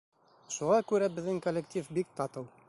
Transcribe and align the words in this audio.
Шуға 0.55 0.79
күрә 0.93 1.09
беҙҙең 1.19 1.39
коллектив 1.45 1.93
бик 1.99 2.13
татыу. 2.23 2.51